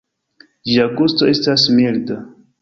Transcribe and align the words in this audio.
Ĝia 0.69 0.87
gusto 1.01 1.29
estas 1.33 1.67
milda. 1.81 2.19